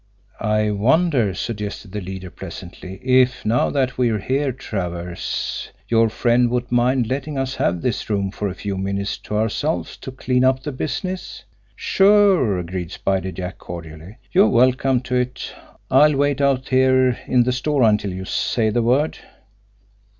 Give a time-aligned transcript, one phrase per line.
[0.39, 6.71] "I wonder," suggested the leader pleasantly, "if, now that we're here, Travers, your friend would
[6.71, 10.63] mind letting us have this room for a few minutes to ourselves to clean up
[10.63, 11.43] the business?"
[11.75, 14.17] "Sure!" agreed Spider Jack cordially.
[14.31, 15.53] "You're welcome to it!
[15.91, 19.19] I'll wait out here in the store until you say the word."